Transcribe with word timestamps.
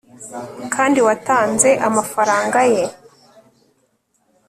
kandi 0.73 0.99
watanze 1.07 1.69
amafaranga 1.87 2.59
ye 2.73 2.83